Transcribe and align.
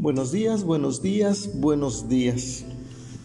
Buenos 0.00 0.30
días, 0.30 0.62
buenos 0.62 1.02
días, 1.02 1.50
buenos 1.54 2.08
días. 2.08 2.64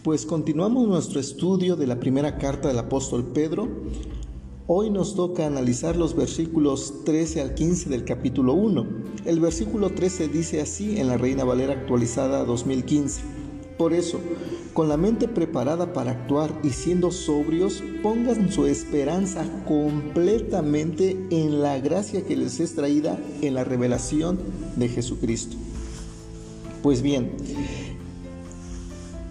Pues 0.02 0.26
continuamos 0.26 0.88
nuestro 0.88 1.20
estudio 1.20 1.76
de 1.76 1.86
la 1.86 2.00
primera 2.00 2.36
carta 2.36 2.66
del 2.66 2.80
apóstol 2.80 3.26
Pedro. 3.26 3.68
Hoy 4.66 4.90
nos 4.90 5.14
toca 5.14 5.46
analizar 5.46 5.94
los 5.94 6.16
versículos 6.16 7.04
13 7.04 7.42
al 7.42 7.54
15 7.54 7.90
del 7.90 8.04
capítulo 8.04 8.54
1. 8.54 8.86
El 9.24 9.38
versículo 9.38 9.90
13 9.90 10.26
dice 10.26 10.60
así 10.60 10.98
en 10.98 11.06
la 11.06 11.16
Reina 11.16 11.44
Valera 11.44 11.74
actualizada 11.74 12.44
2015. 12.44 13.22
Por 13.78 13.92
eso, 13.92 14.18
con 14.72 14.88
la 14.88 14.96
mente 14.96 15.28
preparada 15.28 15.92
para 15.92 16.10
actuar 16.10 16.58
y 16.64 16.70
siendo 16.70 17.12
sobrios, 17.12 17.84
pongan 18.02 18.50
su 18.50 18.66
esperanza 18.66 19.46
completamente 19.68 21.16
en 21.30 21.62
la 21.62 21.78
gracia 21.78 22.26
que 22.26 22.36
les 22.36 22.58
es 22.58 22.74
traída 22.74 23.16
en 23.42 23.54
la 23.54 23.62
revelación 23.62 24.40
de 24.74 24.88
Jesucristo. 24.88 25.56
Pues 26.84 27.00
bien, 27.00 27.30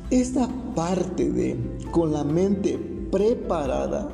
esta 0.10 0.50
parte 0.74 1.30
de 1.30 1.56
con 1.92 2.12
la 2.12 2.24
mente 2.24 2.80
preparada, 3.12 4.10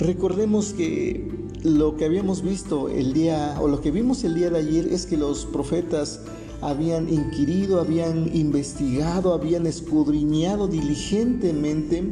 recordemos 0.00 0.72
que 0.72 1.30
lo 1.62 1.96
que 1.96 2.04
habíamos 2.04 2.42
visto 2.42 2.88
el 2.88 3.12
día, 3.12 3.56
o 3.60 3.68
lo 3.68 3.80
que 3.80 3.92
vimos 3.92 4.24
el 4.24 4.34
día 4.34 4.50
de 4.50 4.58
ayer 4.58 4.88
es 4.88 5.06
que 5.06 5.16
los 5.16 5.46
profetas 5.46 6.22
habían 6.60 7.08
inquirido, 7.08 7.80
habían 7.80 8.34
investigado, 8.34 9.32
habían 9.32 9.68
escudriñado 9.68 10.66
diligentemente 10.66 12.10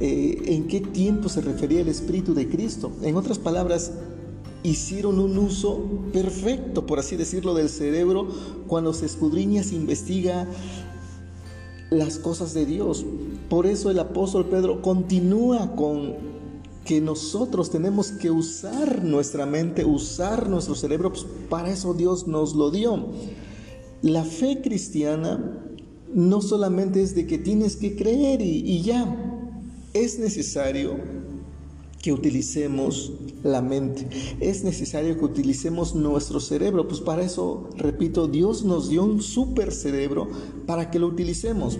eh, 0.00 0.42
en 0.46 0.66
qué 0.66 0.80
tiempo 0.80 1.28
se 1.28 1.42
refería 1.42 1.82
el 1.82 1.88
Espíritu 1.88 2.34
de 2.34 2.48
Cristo. 2.48 2.90
En 3.02 3.14
otras 3.14 3.38
palabras, 3.38 3.92
hicieron 4.62 5.18
un 5.18 5.38
uso 5.38 5.80
perfecto, 6.12 6.86
por 6.86 6.98
así 6.98 7.16
decirlo, 7.16 7.54
del 7.54 7.68
cerebro 7.68 8.28
cuando 8.66 8.92
se 8.92 9.06
escudriña, 9.06 9.62
se 9.62 9.74
investiga 9.74 10.46
las 11.90 12.18
cosas 12.18 12.54
de 12.54 12.66
Dios. 12.66 13.04
Por 13.48 13.66
eso 13.66 13.90
el 13.90 13.98
apóstol 13.98 14.46
Pedro 14.46 14.82
continúa 14.82 15.74
con 15.74 16.14
que 16.84 17.00
nosotros 17.00 17.70
tenemos 17.70 18.12
que 18.12 18.30
usar 18.30 19.04
nuestra 19.04 19.46
mente, 19.46 19.84
usar 19.84 20.48
nuestro 20.48 20.74
cerebro, 20.74 21.12
pues 21.12 21.26
para 21.48 21.70
eso 21.70 21.94
Dios 21.94 22.26
nos 22.26 22.54
lo 22.54 22.70
dio. 22.70 23.08
La 24.00 24.24
fe 24.24 24.60
cristiana 24.62 25.64
no 26.14 26.40
solamente 26.40 27.02
es 27.02 27.14
de 27.14 27.26
que 27.26 27.36
tienes 27.36 27.76
que 27.76 27.94
creer 27.94 28.40
y, 28.40 28.60
y 28.60 28.82
ya, 28.82 29.44
es 29.92 30.18
necesario 30.18 31.17
que 32.00 32.12
utilicemos 32.12 33.12
la 33.42 33.62
mente. 33.62 34.08
Es 34.40 34.64
necesario 34.64 35.18
que 35.18 35.24
utilicemos 35.24 35.94
nuestro 35.94 36.40
cerebro. 36.40 36.86
Pues 36.86 37.00
para 37.00 37.22
eso, 37.22 37.68
repito, 37.76 38.28
Dios 38.28 38.64
nos 38.64 38.88
dio 38.88 39.04
un 39.04 39.22
super 39.22 39.72
cerebro 39.72 40.28
para 40.66 40.90
que 40.90 40.98
lo 40.98 41.06
utilicemos. 41.06 41.78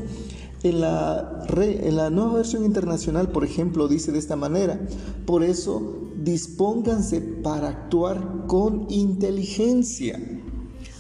En 0.65 0.81
la, 0.81 1.47
en 1.57 1.97
la 1.97 2.11
nueva 2.11 2.35
versión 2.35 2.65
internacional, 2.65 3.31
por 3.31 3.45
ejemplo, 3.45 3.87
dice 3.87 4.11
de 4.11 4.19
esta 4.19 4.35
manera, 4.35 4.81
por 5.25 5.45
eso 5.45 6.11
dispónganse 6.17 7.21
para 7.21 7.69
actuar 7.69 8.47
con 8.49 8.87
inteligencia 8.91 10.21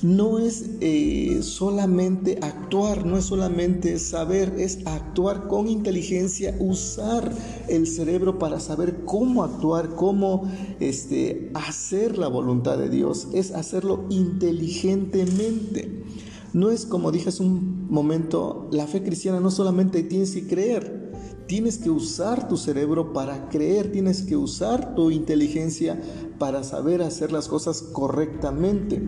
no 0.02 0.38
es 0.38 0.64
eh, 0.80 1.40
solamente 1.42 2.38
actuar, 2.40 3.04
no 3.04 3.16
es 3.16 3.24
solamente 3.24 3.98
saber, 3.98 4.54
es 4.58 4.78
actuar 4.86 5.48
con 5.48 5.68
inteligencia, 5.68 6.56
usar 6.60 7.32
el 7.68 7.86
cerebro 7.86 8.38
para 8.38 8.60
saber 8.60 9.04
cómo 9.04 9.42
actuar, 9.42 9.96
cómo 9.96 10.50
este, 10.78 11.50
hacer 11.54 12.16
la 12.16 12.28
voluntad 12.28 12.78
de 12.78 12.90
Dios, 12.90 13.28
es 13.32 13.50
hacerlo 13.52 14.04
inteligentemente. 14.08 16.04
No 16.52 16.70
es 16.70 16.86
como 16.86 17.10
dije 17.12 17.28
hace 17.28 17.42
un 17.42 17.88
momento, 17.90 18.68
la 18.72 18.86
fe 18.86 19.02
cristiana 19.02 19.40
no 19.40 19.50
solamente 19.50 20.02
tienes 20.02 20.32
que 20.32 20.46
creer, 20.46 21.12
tienes 21.46 21.78
que 21.78 21.90
usar 21.90 22.48
tu 22.48 22.56
cerebro 22.56 23.12
para 23.12 23.48
creer, 23.48 23.90
tienes 23.90 24.22
que 24.22 24.36
usar 24.36 24.94
tu 24.94 25.10
inteligencia 25.10 26.00
para 26.38 26.62
saber 26.62 27.02
hacer 27.02 27.32
las 27.32 27.48
cosas 27.48 27.82
correctamente. 27.82 29.02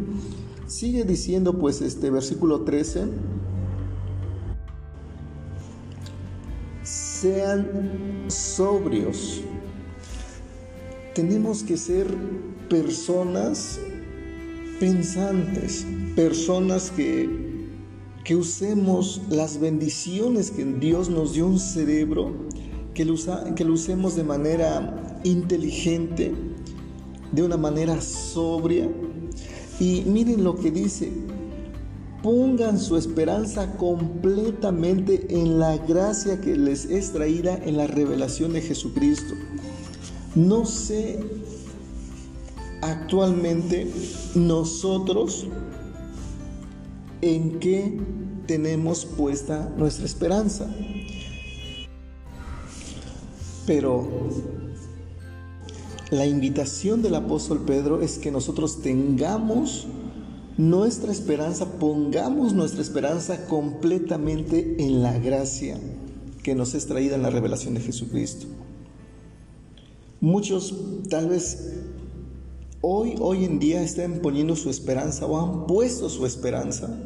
Sigue 0.71 1.03
diciendo 1.03 1.59
pues 1.59 1.83
este 1.83 2.11
versículo 2.11 2.61
13, 2.61 3.07
sean 6.85 7.67
sobrios. 8.29 9.41
Tenemos 11.13 11.65
que 11.65 11.77
ser 11.77 12.07
personas 12.69 13.81
pensantes, 14.79 15.85
personas 16.15 16.93
que, 16.93 17.67
que 18.23 18.37
usemos 18.37 19.23
las 19.29 19.59
bendiciones 19.59 20.53
que 20.53 20.65
Dios 20.65 21.11
nos 21.11 21.33
dio 21.33 21.49
un 21.49 21.59
cerebro, 21.59 22.33
que 22.95 23.05
lo, 23.05 23.17
que 23.57 23.65
lo 23.65 23.73
usemos 23.73 24.15
de 24.15 24.23
manera 24.23 25.21
inteligente, 25.25 26.33
de 27.33 27.43
una 27.43 27.57
manera 27.57 28.01
sobria, 28.01 28.89
y 29.81 30.03
miren 30.03 30.45
lo 30.45 30.57
que 30.57 30.71
dice, 30.71 31.11
pongan 32.23 32.79
su 32.79 32.97
esperanza 32.99 33.77
completamente 33.79 35.27
en 35.31 35.59
la 35.59 35.79
gracia 35.79 36.41
que 36.41 36.55
les 36.55 36.85
es 36.85 37.13
traída 37.13 37.59
en 37.65 37.79
la 37.79 37.87
revelación 37.87 38.53
de 38.53 38.61
Jesucristo. 38.61 39.35
No 40.35 40.67
sé 40.67 41.19
actualmente 42.83 43.91
nosotros 44.35 45.47
en 47.23 47.59
qué 47.59 47.99
tenemos 48.47 49.07
puesta 49.07 49.73
nuestra 49.79 50.05
esperanza. 50.05 50.69
Pero 53.67 54.07
la 56.11 56.27
invitación 56.27 57.03
del 57.03 57.15
apóstol 57.15 57.65
Pedro 57.65 58.03
es 58.03 58.19
que 58.19 58.31
nosotros 58.31 58.83
tengamos 58.83 59.87
nuestra 60.57 61.13
esperanza, 61.13 61.79
pongamos 61.79 62.53
nuestra 62.53 62.83
esperanza 62.83 63.47
completamente 63.47 64.77
en 64.79 65.03
la 65.03 65.19
gracia 65.19 65.79
que 66.43 66.55
nos 66.55 66.75
es 66.75 66.87
traída 66.87 67.15
en 67.15 67.23
la 67.23 67.31
revelación 67.31 67.75
de 67.75 67.81
Jesucristo. 67.81 68.47
Muchos 70.21 70.75
tal 71.09 71.29
vez 71.29 71.75
hoy, 72.81 73.15
hoy 73.21 73.45
en 73.45 73.59
día 73.59 73.81
estén 73.81 74.21
poniendo 74.21 74.57
su 74.57 74.69
esperanza 74.69 75.27
o 75.27 75.39
han 75.39 75.67
puesto 75.67 76.11
su 76.11 76.27
esperanza 76.27 76.99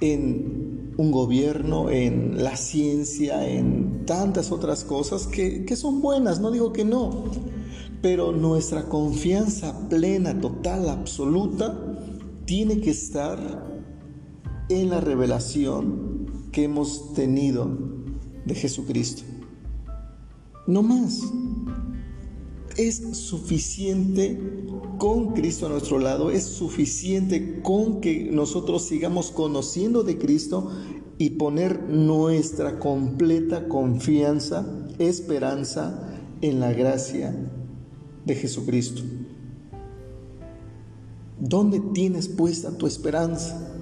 en 0.00 0.65
un 0.96 1.10
gobierno, 1.10 1.90
en 1.90 2.42
la 2.42 2.56
ciencia, 2.56 3.46
en 3.48 4.04
tantas 4.06 4.50
otras 4.50 4.84
cosas 4.84 5.26
que, 5.26 5.64
que, 5.64 5.76
son 5.76 6.00
buenas, 6.00 6.40
no 6.40 6.50
digo 6.50 6.72
que 6.72 6.84
no, 6.84 7.24
pero 8.02 8.32
nuestra 8.32 8.88
confianza 8.88 9.88
plena, 9.88 10.40
total, 10.40 10.88
absoluta, 10.88 11.78
tiene 12.44 12.80
que 12.80 12.90
estar 12.90 13.38
en 14.68 14.90
la 14.90 15.00
revelación 15.00 16.26
que 16.52 16.64
hemos 16.64 17.12
tenido 17.12 17.68
de 18.44 18.54
Jesucristo. 18.54 19.22
No 20.66 20.82
más 20.82 21.20
es 22.76 23.16
suficiente 23.16 24.38
con 24.98 25.34
Cristo 25.34 25.66
a 25.66 25.68
nuestro 25.68 25.98
lado, 25.98 26.30
es 26.30 26.44
suficiente 26.44 27.60
con 27.62 28.00
que 28.00 28.30
nosotros 28.30 28.86
sigamos 28.86 29.30
conociendo 29.30 30.02
de 30.02 30.18
Cristo 30.18 30.70
y 31.18 31.30
poner 31.30 31.82
nuestra 31.88 32.78
completa 32.78 33.68
confianza, 33.68 34.66
esperanza 34.98 36.18
en 36.40 36.60
la 36.60 36.72
gracia 36.72 37.34
de 38.24 38.34
Jesucristo. 38.34 39.02
¿Dónde 41.38 41.80
tienes 41.92 42.28
puesta 42.28 42.76
tu 42.76 42.86
esperanza? 42.86 43.72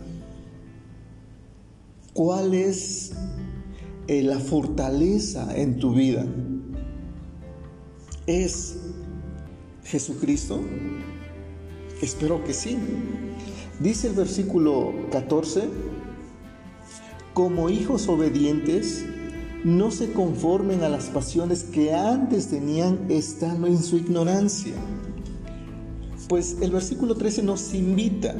¿Cuál 2.12 2.54
es 2.54 3.12
eh, 4.06 4.22
la 4.22 4.38
fortaleza 4.38 5.56
en 5.56 5.78
tu 5.78 5.94
vida? 5.94 6.26
¿Es 8.26 8.76
Jesucristo? 9.84 10.60
Espero 12.02 12.42
que 12.44 12.52
sí. 12.52 12.78
Dice 13.80 14.08
el 14.08 14.14
versículo 14.14 14.92
14, 15.10 15.68
como 17.32 17.70
hijos 17.70 18.08
obedientes, 18.08 19.04
no 19.64 19.90
se 19.90 20.12
conformen 20.12 20.82
a 20.82 20.88
las 20.88 21.06
pasiones 21.06 21.64
que 21.64 21.92
antes 21.94 22.48
tenían 22.48 23.06
estando 23.08 23.66
en 23.66 23.82
su 23.82 23.96
ignorancia. 23.96 24.74
Pues 26.28 26.58
el 26.60 26.70
versículo 26.70 27.14
13 27.14 27.42
nos 27.42 27.74
invita 27.74 28.36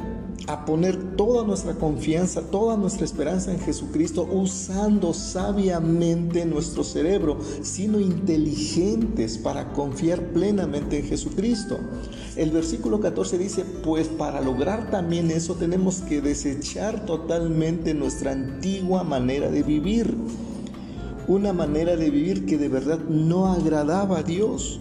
a 0.47 0.65
poner 0.65 1.15
toda 1.15 1.43
nuestra 1.43 1.73
confianza, 1.75 2.41
toda 2.41 2.77
nuestra 2.77 3.05
esperanza 3.05 3.51
en 3.51 3.59
Jesucristo, 3.59 4.27
usando 4.31 5.13
sabiamente 5.13 6.45
nuestro 6.45 6.83
cerebro, 6.83 7.39
siendo 7.61 7.99
inteligentes 7.99 9.37
para 9.37 9.73
confiar 9.73 10.21
plenamente 10.33 10.99
en 10.99 11.05
Jesucristo. 11.05 11.79
El 12.35 12.51
versículo 12.51 12.99
14 12.99 13.37
dice, 13.37 13.65
pues 13.83 14.07
para 14.07 14.41
lograr 14.41 14.91
también 14.91 15.31
eso 15.31 15.55
tenemos 15.55 16.01
que 16.01 16.21
desechar 16.21 17.05
totalmente 17.05 17.93
nuestra 17.93 18.31
antigua 18.31 19.03
manera 19.03 19.49
de 19.49 19.63
vivir. 19.63 20.15
Una 21.27 21.53
manera 21.53 21.95
de 21.95 22.11
vivir 22.11 22.45
que 22.45 22.57
de 22.57 22.69
verdad 22.69 22.99
no 23.09 23.47
agradaba 23.47 24.19
a 24.19 24.23
Dios 24.23 24.79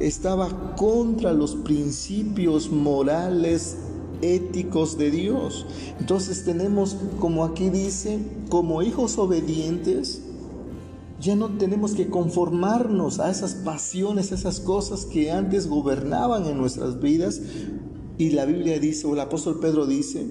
estaba 0.00 0.76
contra 0.76 1.32
los 1.32 1.54
principios 1.56 2.70
morales 2.70 3.76
éticos 4.22 4.98
de 4.98 5.10
Dios. 5.10 5.66
Entonces 6.00 6.44
tenemos, 6.44 6.96
como 7.20 7.44
aquí 7.44 7.70
dice, 7.70 8.18
como 8.48 8.82
hijos 8.82 9.18
obedientes, 9.18 10.22
ya 11.20 11.34
no 11.34 11.48
tenemos 11.58 11.92
que 11.92 12.08
conformarnos 12.08 13.18
a 13.18 13.30
esas 13.30 13.54
pasiones, 13.54 14.30
a 14.30 14.36
esas 14.36 14.60
cosas 14.60 15.04
que 15.04 15.30
antes 15.32 15.68
gobernaban 15.68 16.46
en 16.46 16.58
nuestras 16.58 17.00
vidas. 17.00 17.40
Y 18.18 18.30
la 18.30 18.44
Biblia 18.44 18.78
dice, 18.78 19.06
o 19.06 19.14
el 19.14 19.20
apóstol 19.20 19.58
Pedro 19.60 19.86
dice, 19.86 20.26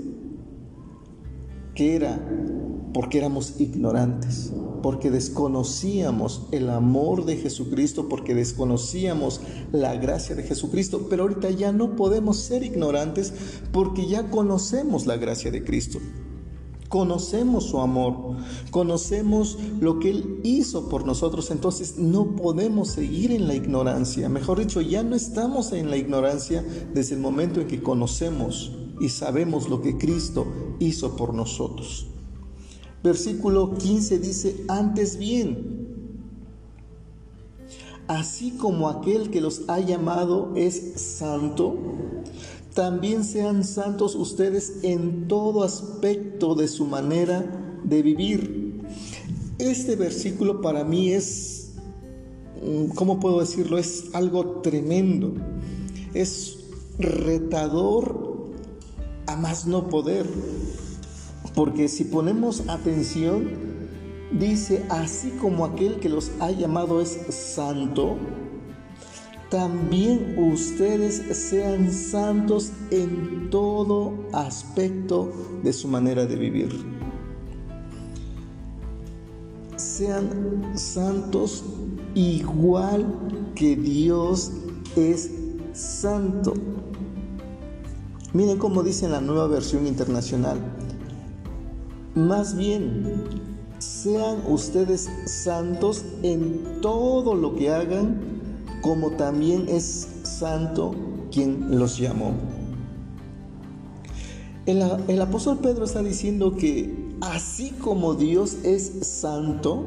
que 1.76 1.96
era 1.96 2.20
porque 2.94 3.20
éramos 3.20 3.60
ignorantes, 3.60 4.52
porque 4.88 5.12
desconocíamos 5.12 6.44
el 6.54 6.70
amor 6.70 7.26
de 7.26 7.36
Jesucristo, 7.36 8.08
porque 8.08 8.34
desconocíamos 8.34 9.42
la 9.74 9.98
gracia 9.98 10.34
de 10.34 10.44
Jesucristo, 10.44 11.08
pero 11.10 11.24
ahorita 11.24 11.50
ya 11.50 11.74
no 11.74 11.98
podemos 11.98 12.38
ser 12.38 12.64
ignorantes 12.64 13.34
porque 13.74 14.08
ya 14.08 14.30
conocemos 14.30 15.06
la 15.06 15.18
gracia 15.18 15.52
de 15.52 15.66
Cristo. 15.66 16.00
Conocemos 16.88 17.66
su 17.66 17.82
amor, 17.82 18.38
conocemos 18.72 19.58
lo 19.82 20.00
que 20.00 20.10
Él 20.12 20.40
hizo 20.46 20.88
por 20.88 21.06
nosotros, 21.06 21.52
entonces 21.52 21.98
no 21.98 22.38
podemos 22.38 22.88
seguir 22.88 23.34
en 23.34 23.46
la 23.46 23.56
ignorancia. 23.56 24.30
Mejor 24.30 24.60
dicho, 24.60 24.80
ya 24.80 25.04
no 25.04 25.18
estamos 25.18 25.74
en 25.74 25.90
la 25.90 25.98
ignorancia 25.98 26.64
desde 26.94 27.16
el 27.16 27.20
momento 27.20 27.60
en 27.60 27.68
que 27.68 27.84
conocemos 27.84 28.72
y 29.02 29.10
sabemos 29.10 29.68
lo 29.68 29.82
que 29.82 29.98
Cristo 29.98 30.48
hizo 30.80 31.18
por 31.18 31.34
nosotros. 31.34 32.08
Versículo 33.04 33.76
15 33.76 34.20
dice, 34.20 34.64
antes 34.68 35.18
bien, 35.18 35.78
así 38.08 38.52
como 38.52 38.90
aquel 38.90 39.30
que 39.30 39.42
los 39.42 39.64
ha 39.68 39.80
llamado 39.80 40.52
es 40.56 40.94
santo, 40.96 41.78
también 42.74 43.24
sean 43.24 43.64
santos 43.64 44.16
ustedes 44.16 44.84
en 44.84 45.28
todo 45.28 45.64
aspecto 45.64 46.54
de 46.56 46.68
su 46.68 46.86
manera 46.86 47.80
de 47.84 48.02
vivir. 48.02 48.84
Este 49.58 49.96
versículo 49.96 50.62
para 50.62 50.84
mí 50.84 51.12
es, 51.12 51.72
mm, 52.64 52.90
¿cómo 52.94 53.20
puedo 53.20 53.40
decirlo? 53.40 53.80
Es 53.80 54.06
algo 54.14 54.62
tremendo. 54.62 55.34
Es 56.14 56.58
retador 57.00 58.52
a 59.26 59.36
más 59.36 59.66
no 59.66 59.90
poder. 59.90 60.28
Porque 61.54 61.88
si 61.88 62.04
ponemos 62.04 62.68
atención, 62.70 63.50
dice, 64.32 64.86
así 64.90 65.32
como 65.42 65.66
aquel 65.66 66.00
que 66.00 66.10
los 66.10 66.32
ha 66.40 66.52
llamado 66.52 67.02
es 67.02 67.20
santo, 67.30 68.18
también 69.50 70.36
ustedes 70.38 71.22
sean 71.38 71.92
santos 71.92 72.72
en 72.92 73.50
todo 73.50 74.14
aspecto 74.34 75.32
de 75.64 75.72
su 75.72 75.88
manera 75.88 76.26
de 76.26 76.36
vivir. 76.36 76.70
Sean 79.78 80.74
santos 80.76 81.64
igual 82.14 83.06
que 83.56 83.76
Dios 83.78 84.52
es 84.98 85.32
santo. 85.74 86.54
Miren 88.34 88.58
cómo 88.58 88.84
dice 88.84 89.06
en 89.06 89.14
la 89.14 89.22
nueva 89.22 89.48
versión 89.48 89.88
internacional. 89.88 90.60
Más 92.18 92.58
bien, 92.58 93.26
sean 93.78 94.42
ustedes 94.48 95.08
santos 95.26 96.04
en 96.24 96.82
todo 96.82 97.36
lo 97.36 97.56
que 97.56 97.70
hagan, 97.70 98.18
como 98.82 99.12
también 99.12 99.66
es 99.70 100.08
santo 100.24 100.96
quien 101.32 101.78
los 101.78 102.00
llamó. 102.00 102.32
El, 104.66 105.22
apóstol 105.22 105.60
Pedro 105.60 105.86
está 105.86 106.02
diciendo 106.02 106.56
que 106.56 106.92
así 107.22 107.70
como 107.70 108.16
Dios 108.16 108.58
es 108.64 109.08
santo, 109.08 109.86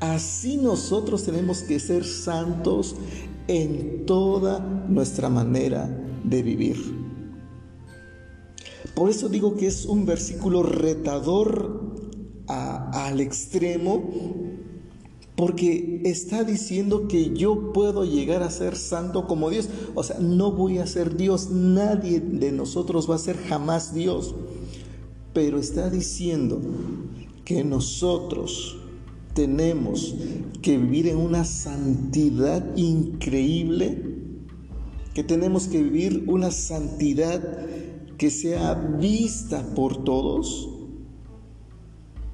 así 0.00 0.56
nosotros 0.56 1.22
tenemos 1.22 1.64
que 1.64 1.78
ser 1.80 2.06
santos 2.06 2.96
en 3.46 4.06
toda 4.06 4.58
nuestra 4.88 5.28
manera 5.28 5.86
de 6.24 6.42
vivir. 6.42 7.01
Por 8.94 9.10
eso 9.10 9.28
digo 9.28 9.56
que 9.56 9.66
es 9.66 9.86
un 9.86 10.04
versículo 10.04 10.62
retador 10.62 11.92
al 12.46 13.20
extremo, 13.20 14.10
porque 15.34 16.02
está 16.04 16.44
diciendo 16.44 17.08
que 17.08 17.34
yo 17.34 17.72
puedo 17.72 18.04
llegar 18.04 18.42
a 18.42 18.50
ser 18.50 18.76
santo 18.76 19.26
como 19.26 19.48
Dios. 19.48 19.68
O 19.94 20.02
sea, 20.02 20.18
no 20.18 20.52
voy 20.52 20.78
a 20.78 20.86
ser 20.86 21.16
Dios, 21.16 21.50
nadie 21.50 22.20
de 22.20 22.52
nosotros 22.52 23.10
va 23.10 23.14
a 23.16 23.18
ser 23.18 23.36
jamás 23.36 23.94
Dios. 23.94 24.34
Pero 25.32 25.58
está 25.58 25.88
diciendo 25.88 26.60
que 27.44 27.64
nosotros 27.64 28.76
tenemos 29.34 30.14
que 30.60 30.76
vivir 30.76 31.08
en 31.08 31.16
una 31.16 31.44
santidad 31.44 32.76
increíble, 32.76 34.02
que 35.14 35.24
tenemos 35.24 35.66
que 35.66 35.82
vivir 35.82 36.24
una 36.26 36.50
santidad 36.50 37.42
que 38.22 38.30
sea 38.30 38.74
vista 38.74 39.64
por 39.74 40.04
todos, 40.04 40.68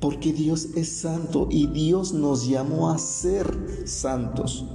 porque 0.00 0.34
Dios 0.34 0.68
es 0.76 0.90
santo 0.90 1.48
y 1.50 1.66
Dios 1.68 2.12
nos 2.12 2.46
llamó 2.46 2.90
a 2.90 2.98
ser 2.98 3.46
santos. 3.86 4.66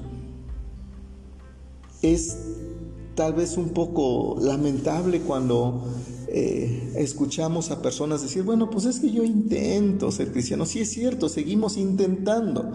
Es 2.01 2.35
tal 3.13 3.35
vez 3.35 3.57
un 3.57 3.69
poco 3.69 4.37
lamentable 4.41 5.21
cuando 5.21 5.83
eh, 6.29 6.93
escuchamos 6.95 7.69
a 7.69 7.83
personas 7.83 8.23
decir, 8.23 8.41
bueno, 8.41 8.71
pues 8.71 8.85
es 8.85 8.99
que 8.99 9.11
yo 9.11 9.23
intento 9.23 10.11
ser 10.11 10.31
cristiano. 10.31 10.65
Sí 10.65 10.79
es 10.79 10.89
cierto, 10.89 11.29
seguimos 11.29 11.77
intentando, 11.77 12.71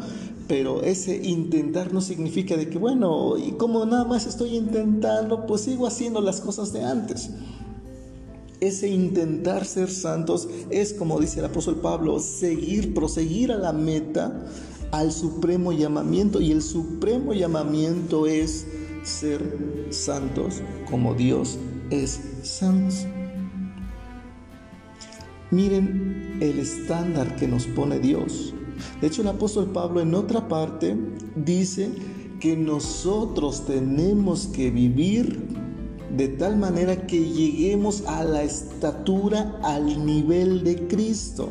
pero 0.46 0.84
ese 0.84 1.26
intentar 1.26 1.92
no 1.92 2.00
significa 2.00 2.56
de 2.56 2.68
que, 2.68 2.78
bueno, 2.78 3.36
y 3.36 3.54
como 3.54 3.84
nada 3.84 4.04
más 4.04 4.28
estoy 4.28 4.54
intentando, 4.54 5.44
pues 5.44 5.62
sigo 5.62 5.88
haciendo 5.88 6.20
las 6.20 6.40
cosas 6.40 6.72
de 6.72 6.84
antes. 6.84 7.30
Ese 8.60 8.88
intentar 8.88 9.64
ser 9.64 9.88
santos 9.88 10.48
es, 10.70 10.92
como 10.92 11.20
dice 11.20 11.38
el 11.38 11.46
apóstol 11.46 11.76
Pablo, 11.76 12.18
seguir, 12.18 12.92
proseguir 12.92 13.52
a 13.52 13.56
la 13.56 13.72
meta, 13.72 14.46
al 14.90 15.12
supremo 15.12 15.72
llamamiento. 15.72 16.40
Y 16.40 16.50
el 16.50 16.62
supremo 16.62 17.32
llamamiento 17.32 18.26
es 18.26 18.66
ser 19.04 19.86
santos 19.90 20.60
como 20.90 21.14
Dios 21.14 21.58
es 21.90 22.20
santo. 22.42 22.94
Miren 25.50 26.38
el 26.40 26.58
estándar 26.58 27.36
que 27.36 27.48
nos 27.48 27.66
pone 27.66 27.98
Dios. 27.98 28.52
De 29.00 29.06
hecho, 29.06 29.22
el 29.22 29.28
apóstol 29.28 29.70
Pablo 29.72 30.00
en 30.00 30.14
otra 30.14 30.46
parte 30.46 30.96
dice 31.36 31.90
que 32.38 32.56
nosotros 32.56 33.64
tenemos 33.66 34.46
que 34.48 34.70
vivir 34.70 35.42
de 36.16 36.28
tal 36.28 36.56
manera 36.56 37.06
que 37.06 37.18
lleguemos 37.18 38.04
a 38.06 38.24
la 38.24 38.42
estatura, 38.42 39.58
al 39.62 40.04
nivel 40.06 40.64
de 40.64 40.88
Cristo. 40.88 41.50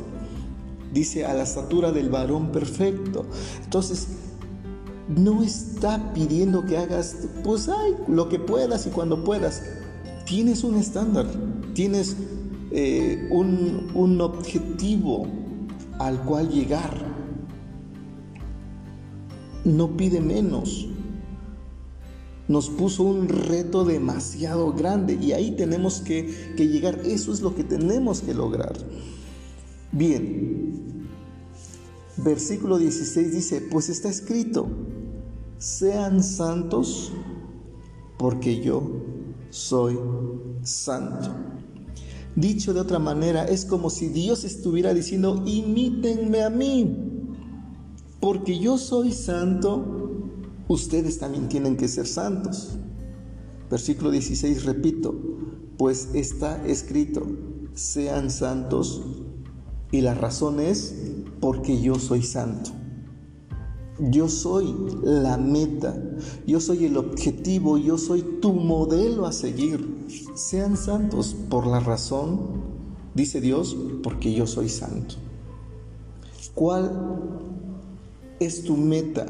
Dice, 0.93 1.25
a 1.25 1.33
la 1.33 1.43
estatura 1.43 1.91
del 1.91 2.09
varón 2.09 2.51
perfecto. 2.51 3.25
Entonces, 3.63 4.07
no 5.09 5.43
está 5.43 6.13
pidiendo 6.13 6.65
que 6.65 6.77
hagas, 6.77 7.27
pues, 7.43 7.69
ay, 7.69 7.93
lo 8.07 8.29
que 8.29 8.39
puedas 8.39 8.87
y 8.87 8.89
cuando 8.89 9.23
puedas. 9.23 9.63
Tienes 10.25 10.63
un 10.63 10.75
estándar, 10.75 11.27
tienes 11.73 12.17
eh, 12.71 13.27
un, 13.31 13.91
un 13.93 14.19
objetivo 14.21 15.27
al 15.99 16.21
cual 16.23 16.49
llegar. 16.49 17.05
No 19.63 19.95
pide 19.95 20.19
menos 20.19 20.87
nos 22.47 22.69
puso 22.69 23.03
un 23.03 23.27
reto 23.27 23.83
demasiado 23.83 24.71
grande 24.73 25.17
y 25.21 25.33
ahí 25.33 25.51
tenemos 25.51 25.99
que, 26.01 26.55
llegar. 26.57 27.01
Eso 27.05 27.33
es 27.33 27.41
lo 27.41 27.53
que 27.55 27.63
tenemos 27.63 28.21
que 28.21 28.33
lograr. 28.33 28.77
Bien, 29.91 31.07
versículo 32.17 32.77
16 32.77 33.31
dice, 33.31 33.61
pues 33.61 33.89
está 33.89 34.09
escrito, 34.09 34.67
sean 35.57 36.23
santos 36.23 37.11
porque 38.17 38.61
yo 38.61 38.83
soy 39.49 39.99
santo. 40.63 41.29
Dicho 42.35 42.73
de 42.73 42.79
otra 42.79 42.99
manera, 42.99 43.45
es 43.45 43.65
como 43.65 43.89
si 43.89 44.09
Dios 44.09 44.43
estuviera 44.43 44.93
diciendo, 44.93 45.43
imítenme 45.45 46.43
a 46.43 46.51
mí, 46.51 46.95
porque 48.19 48.59
yo 48.59 48.77
soy 48.77 49.11
santo, 49.11 49.96
ustedes 50.67 51.19
también 51.19 51.47
tienen 51.49 51.77
que 51.77 51.87
ser 51.87 52.07
santos. 52.07 52.77
Versículo 53.69 54.11
16, 54.11 54.65
repito, 54.65 55.15
pues 55.77 56.09
está 56.13 56.65
escrito, 56.65 57.25
sean 57.73 58.31
santos, 58.31 59.01
y 59.91 60.01
la 60.01 60.13
razón 60.13 60.59
es 60.59 60.95
porque 61.39 61.81
yo 61.81 61.95
soy 61.95 62.21
santo. 62.23 62.71
Yo 63.99 64.29
soy 64.29 64.75
la 65.01 65.37
meta, 65.37 65.99
yo 66.45 66.59
soy 66.59 66.85
el 66.85 66.97
objetivo, 66.97 67.77
yo 67.77 67.97
soy 67.97 68.21
tu 68.41 68.53
modelo 68.53 69.25
a 69.25 69.31
seguir. 69.31 70.05
Sean 70.35 70.77
santos 70.77 71.35
por 71.49 71.65
la 71.65 71.79
razón, 71.79 72.39
dice 73.15 73.41
Dios, 73.41 73.75
porque 74.03 74.33
yo 74.33 74.45
soy 74.45 74.69
santo. 74.69 75.15
¿Cuál 76.53 76.91
es 78.39 78.63
tu 78.63 78.77
meta 78.77 79.25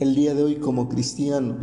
el 0.00 0.14
día 0.16 0.34
de 0.34 0.42
hoy 0.42 0.56
como 0.56 0.88
cristiano? 0.88 1.56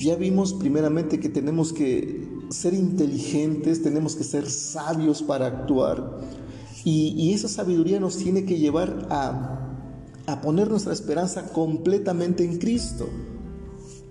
Ya 0.00 0.16
vimos 0.16 0.54
primeramente 0.54 1.20
que 1.20 1.28
tenemos 1.28 1.72
que 1.72 2.28
ser 2.50 2.74
inteligentes, 2.74 3.82
tenemos 3.82 4.16
que 4.16 4.24
ser 4.24 4.50
sabios 4.50 5.22
para 5.22 5.46
actuar. 5.46 6.18
Y, 6.84 7.32
esa 7.32 7.46
sabiduría 7.46 8.00
nos 8.00 8.16
tiene 8.16 8.44
que 8.44 8.58
llevar 8.58 9.06
a 9.08 9.62
a 10.26 10.40
poner 10.40 10.70
nuestra 10.70 10.92
esperanza 10.92 11.52
completamente 11.52 12.44
en 12.44 12.58
Cristo. 12.58 13.08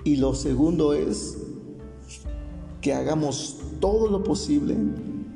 Y 0.03 0.18
lo 0.18 0.34
segundo 0.34 0.94
es 0.94 1.38
que 2.82 2.94
hagamos 2.94 3.58
todo 3.80 4.10
lo 4.10 4.24
posible 4.24 4.75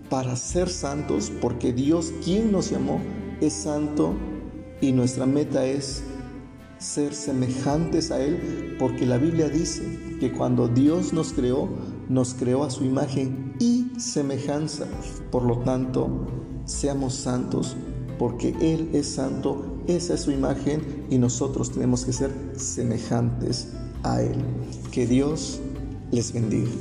para 0.10 0.36
ser 0.36 0.70
santos, 0.70 1.32
porque 1.42 1.74
Dios, 1.74 2.12
quien 2.24 2.52
nos 2.52 2.72
llamó, 2.72 3.00
es 3.42 3.54
santo 3.54 4.14
y 4.82 4.92
nuestra 4.92 5.26
meta 5.26 5.66
es 5.66 6.04
ser 6.86 7.14
semejantes 7.14 8.12
a 8.12 8.22
Él, 8.22 8.76
porque 8.80 9.06
la 9.06 9.18
Biblia 9.18 9.50
dice 9.50 10.18
que 10.20 10.32
cuando 10.32 10.68
Dios 10.68 11.14
nos 11.14 11.34
creó, 11.34 11.70
nos 12.10 12.34
creó 12.34 12.64
a 12.64 12.70
su 12.70 12.86
imagen 12.86 13.56
y 13.60 13.92
semejanza. 13.98 14.86
Por 15.32 15.44
lo 15.44 15.60
tanto, 15.60 16.28
seamos 16.66 17.16
santos, 17.16 17.76
porque 18.18 18.56
Él 18.62 18.90
es 18.94 19.08
santo 19.08 19.76
esa 19.88 20.16
es 20.16 20.22
su 20.22 20.32
imagen 20.32 21.06
y 21.12 21.18
nosotros 21.20 21.72
tenemos 21.72 22.06
que 22.06 22.14
ser 22.14 22.32
semejantes 22.56 23.74
a 24.04 24.22
Él. 24.22 24.44
Que 24.92 25.06
Dios 25.06 25.60
les 26.12 26.34
bendiga. 26.34 26.72